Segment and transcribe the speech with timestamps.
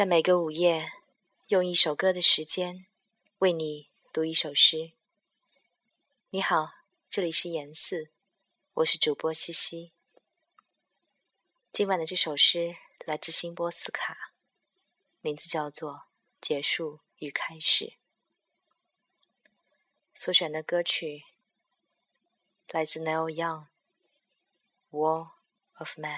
[0.00, 0.90] 在每个午夜，
[1.48, 2.86] 用一首歌的时间
[3.40, 4.94] 为你读一首诗。
[6.30, 6.70] 你好，
[7.10, 8.10] 这里是言四，
[8.72, 9.92] 我是主播西西。
[11.70, 14.32] 今晚的这首诗来自辛波斯卡，
[15.20, 15.92] 名字叫做
[16.40, 17.84] 《结束与开始》。
[20.14, 21.24] 所选的歌曲
[22.70, 23.66] 来自 Neil Young，
[24.98, 25.32] 《War
[25.74, 26.16] of Man》。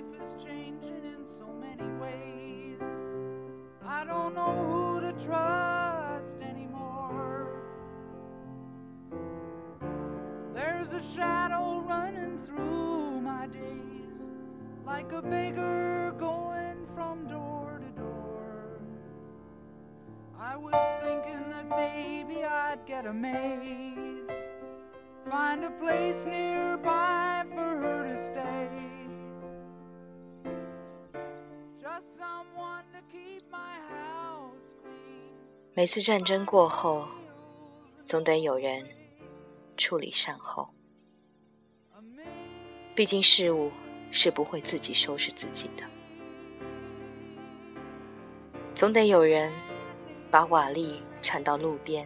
[0.00, 2.80] Life is changing in so many ways.
[3.84, 7.48] I don't know who to trust anymore.
[10.54, 14.28] There's a shadow running through my days,
[14.86, 18.80] like a beggar going from door to door.
[20.38, 24.30] I was thinking that maybe I'd get a maid,
[25.28, 27.29] find a place nearby
[35.72, 37.06] 每次战争过后，
[38.04, 38.84] 总得有人
[39.76, 40.68] 处理善后。
[42.92, 43.70] 毕竟事物
[44.10, 45.84] 是不会自己收拾自己的，
[48.74, 49.52] 总得有人
[50.28, 52.04] 把瓦砾铲到路边，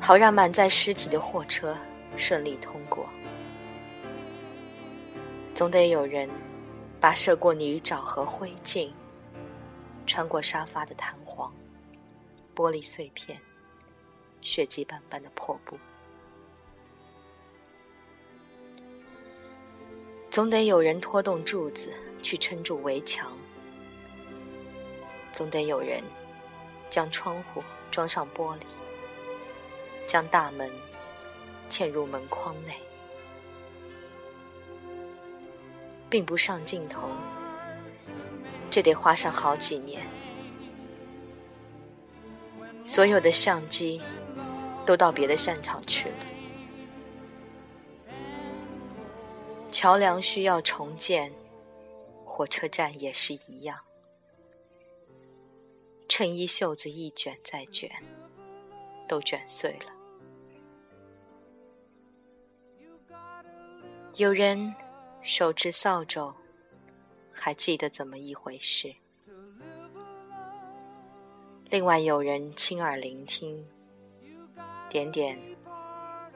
[0.00, 1.76] 好让满载尸体的货车
[2.16, 3.08] 顺利通过。
[5.52, 6.30] 总得有人
[7.00, 8.92] 把涉过泥沼和灰烬，
[10.06, 11.52] 穿过沙发的弹簧。
[12.56, 13.38] 玻璃碎片，
[14.40, 15.78] 血迹斑斑的破布，
[20.30, 23.30] 总得有人拖动柱子去撑住围墙，
[25.32, 26.02] 总得有人
[26.88, 28.62] 将窗户装上玻璃，
[30.06, 30.72] 将大门
[31.68, 32.80] 嵌入门框内，
[36.08, 37.10] 并不上镜头，
[38.70, 40.15] 这得花上好几年。
[42.86, 44.00] 所有的相机
[44.86, 46.16] 都到别的战场去了。
[49.72, 51.30] 桥梁需要重建，
[52.24, 53.76] 火车站也是一样。
[56.08, 57.90] 衬衣袖子一卷再卷，
[59.08, 59.92] 都卷碎了。
[64.14, 64.72] 有人
[65.22, 66.32] 手持扫帚，
[67.32, 68.94] 还记得怎么一回事。
[71.68, 73.66] 另外有人亲耳聆听，
[74.88, 75.36] 点点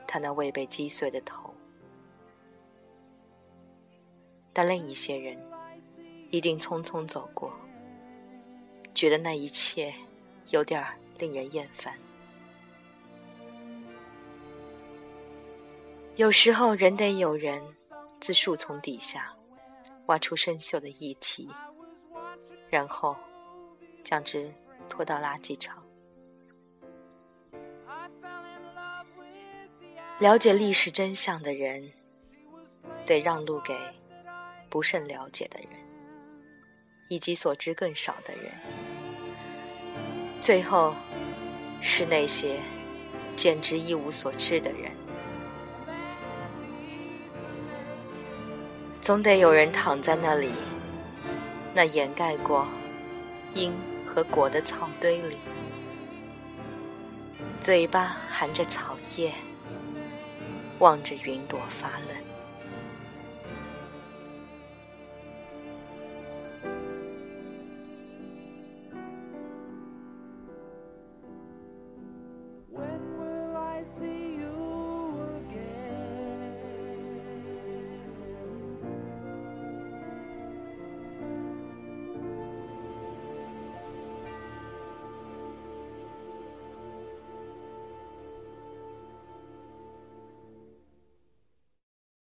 [0.04, 1.54] 他那未被击碎的头，
[4.52, 5.38] 但另一些人
[6.32, 7.52] 一定匆匆走过，
[8.92, 9.94] 觉得那一切
[10.48, 10.84] 有点
[11.16, 11.96] 令人厌烦。
[16.16, 17.62] 有时候，人得有人
[18.18, 19.32] 自树丛底下
[20.06, 21.48] 挖出生锈的议题，
[22.68, 23.16] 然后
[24.02, 24.52] 将之。
[25.00, 25.82] 拖到垃圾场。
[30.18, 31.90] 了解历史真相的人，
[33.06, 33.74] 得让路给
[34.68, 35.68] 不甚了解的人，
[37.08, 38.52] 以及所知更少的人。
[40.38, 40.94] 最后，
[41.80, 42.60] 是那些
[43.34, 44.92] 简直一无所知的人。
[49.00, 50.52] 总得有人躺在那里，
[51.74, 52.68] 那掩盖过
[53.54, 53.72] 阴。
[54.12, 55.36] 和果的草堆里，
[57.60, 59.32] 嘴巴含着草叶，
[60.80, 62.16] 望着云朵发冷。